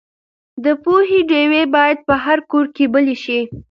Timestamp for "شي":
3.23-3.39